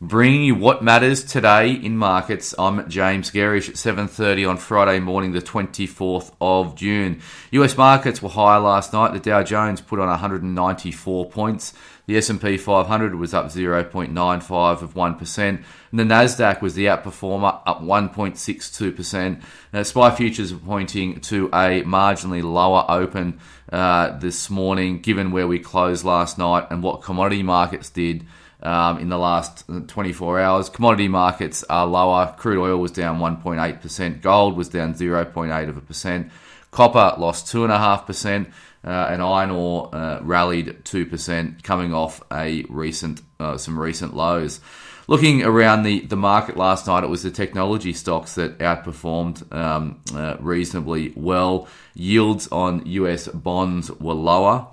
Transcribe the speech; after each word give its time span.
bringing 0.00 0.42
you 0.44 0.54
what 0.54 0.84
matters 0.84 1.24
today 1.24 1.72
in 1.72 1.96
markets. 1.96 2.54
I'm 2.58 2.88
James 2.88 3.30
Gerrish 3.30 3.68
at 3.70 3.76
7:30 3.76 4.48
on 4.48 4.56
Friday 4.58 5.00
morning, 5.00 5.32
the 5.32 5.40
24th 5.40 6.32
of 6.38 6.74
June. 6.74 7.22
U.S. 7.52 7.78
markets 7.78 8.20
were 8.20 8.28
higher 8.28 8.60
last 8.60 8.92
night. 8.92 9.14
The 9.14 9.20
Dow 9.20 9.42
Jones 9.42 9.80
put 9.80 9.98
on 9.98 10.08
194 10.08 11.30
points. 11.30 11.72
The 12.06 12.16
S&P 12.18 12.56
500 12.56 13.16
was 13.16 13.34
up 13.34 13.46
0.95 13.46 14.82
of 14.82 14.94
1%, 14.94 15.38
and 15.38 15.64
the 15.90 16.04
Nasdaq 16.04 16.62
was 16.62 16.74
the 16.74 16.84
outperformer, 16.86 17.60
up 17.66 17.82
1.62%. 17.82 19.42
Now, 19.72 19.82
SPI 19.82 20.10
futures 20.12 20.52
are 20.52 20.58
pointing 20.58 21.18
to 21.22 21.46
a 21.46 21.82
marginally 21.82 22.44
lower 22.44 22.84
open 22.88 23.40
uh, 23.72 24.18
this 24.18 24.48
morning, 24.50 25.00
given 25.00 25.30
where 25.30 25.48
we 25.48 25.58
closed 25.58 26.04
last 26.04 26.38
night 26.38 26.66
and 26.70 26.82
what 26.82 27.02
commodity 27.02 27.42
markets 27.42 27.90
did 27.90 28.26
um, 28.62 28.98
in 28.98 29.08
the 29.08 29.18
last 29.18 29.64
24 29.88 30.40
hours. 30.40 30.68
Commodity 30.68 31.08
markets 31.08 31.64
are 31.64 31.86
lower. 31.86 32.34
Crude 32.38 32.58
oil 32.58 32.78
was 32.78 32.90
down 32.90 33.18
1.8%. 33.18 34.20
Gold 34.20 34.56
was 34.56 34.68
down 34.68 34.94
0.8 34.94 35.68
of 35.68 35.76
a 35.76 35.80
percent. 35.80 36.30
Copper 36.70 37.14
lost 37.18 37.46
2.5%. 37.52 38.52
Uh, 38.86 39.08
and 39.10 39.20
iron 39.20 39.50
ore 39.50 39.92
uh, 39.92 40.20
rallied 40.22 40.84
2%, 40.84 41.62
coming 41.64 41.92
off 41.92 42.22
a 42.32 42.64
recent 42.68 43.20
uh, 43.40 43.56
some 43.56 43.78
recent 43.78 44.14
lows. 44.14 44.60
Looking 45.08 45.44
around 45.44 45.84
the, 45.84 46.00
the 46.00 46.16
market 46.16 46.56
last 46.56 46.86
night, 46.86 47.04
it 47.04 47.10
was 47.10 47.22
the 47.22 47.30
technology 47.30 47.92
stocks 47.92 48.34
that 48.34 48.58
outperformed 48.58 49.52
um, 49.54 50.00
uh, 50.14 50.36
reasonably 50.40 51.12
well. 51.14 51.68
Yields 51.94 52.48
on 52.48 52.84
US 52.86 53.28
bonds 53.28 53.90
were 53.90 54.14
lower. 54.14 54.66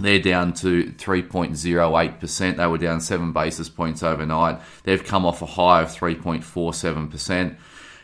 They're 0.00 0.20
down 0.20 0.52
to 0.54 0.84
3.08%. 0.84 2.56
They 2.56 2.66
were 2.66 2.78
down 2.78 3.00
seven 3.00 3.32
basis 3.32 3.68
points 3.68 4.02
overnight. 4.02 4.60
They've 4.84 5.04
come 5.04 5.26
off 5.26 5.42
a 5.42 5.46
high 5.46 5.82
of 5.82 5.88
3.47%. 5.88 7.56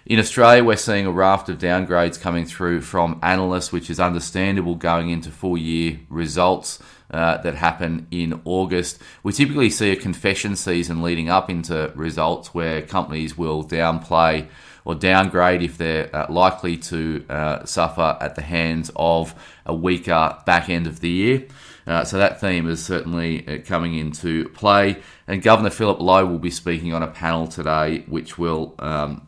In 0.07 0.19
Australia, 0.19 0.63
we're 0.63 0.77
seeing 0.77 1.07
a 1.07 1.11
raft 1.11 1.49
of 1.49 1.57
downgrades 1.57 2.21
coming 2.21 2.45
through 2.45 2.83
from 2.83 3.19
analysts, 3.23 3.73
which 3.73 3.89
is 3.89 3.99
understandable 3.99 4.75
going 4.75 5.09
into 5.09 5.31
full 5.31 5.57
year 5.57 5.99
results 6.11 6.79
uh, 7.11 7.39
that 7.39 7.55
happen 7.55 8.07
in 8.11 8.43
August. 8.45 9.01
We 9.23 9.33
typically 9.33 9.71
see 9.71 9.93
a 9.93 9.97
confession 9.97 10.57
season 10.57 11.01
leading 11.01 11.31
up 11.31 11.49
into 11.49 11.91
results 11.95 12.53
where 12.53 12.83
companies 12.83 13.39
will 13.39 13.65
downplay 13.65 14.47
or 14.85 14.95
downgrade 14.95 15.63
if 15.63 15.79
they're 15.79 16.15
uh, 16.15 16.31
likely 16.31 16.77
to 16.77 17.25
uh, 17.31 17.65
suffer 17.65 18.19
at 18.21 18.35
the 18.35 18.43
hands 18.43 18.91
of 18.97 19.35
a 19.65 19.75
weaker 19.75 20.37
back 20.45 20.69
end 20.69 20.87
of 20.87 21.01
the 21.01 21.09
year. 21.09 21.47
Uh, 21.87 22.05
so 22.05 22.19
that 22.19 22.43
theme 22.43 22.69
is 22.69 22.85
certainly 22.85 23.49
uh, 23.49 23.63
coming 23.65 23.95
into 23.95 24.51
play. 24.51 25.01
And 25.27 25.43
Governor 25.43 25.71
Philip 25.71 25.99
Lowe 25.99 26.27
will 26.27 26.39
be 26.39 26.51
speaking 26.51 26.93
on 26.93 27.03
a 27.03 27.09
panel 27.09 27.47
today, 27.47 28.05
which 28.07 28.37
will 28.37 28.75
um, 28.81 29.27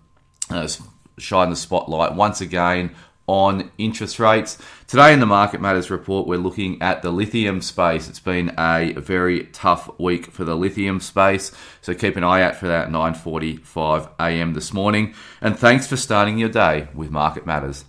uh, 0.50 0.68
shine 1.18 1.50
the 1.50 1.56
spotlight 1.56 2.14
once 2.14 2.40
again 2.40 2.94
on 3.26 3.70
interest 3.78 4.18
rates. 4.20 4.58
Today 4.86 5.12
in 5.12 5.20
the 5.20 5.26
Market 5.26 5.60
Matters 5.60 5.90
report, 5.90 6.28
we're 6.28 6.38
looking 6.38 6.80
at 6.80 7.02
the 7.02 7.10
lithium 7.10 7.60
space. 7.60 8.08
It's 8.08 8.20
been 8.20 8.54
a 8.56 8.92
very 8.96 9.44
tough 9.46 9.90
week 9.98 10.30
for 10.30 10.44
the 10.44 10.54
lithium 10.54 11.00
space, 11.00 11.52
so 11.80 11.94
keep 11.94 12.16
an 12.16 12.24
eye 12.24 12.42
out 12.42 12.56
for 12.56 12.68
that 12.68 12.88
9:45 12.88 14.10
a.m. 14.20 14.54
this 14.54 14.72
morning. 14.72 15.14
And 15.40 15.58
thanks 15.58 15.86
for 15.86 15.96
starting 15.96 16.38
your 16.38 16.50
day 16.50 16.88
with 16.94 17.10
Market 17.10 17.46
Matters. 17.46 17.84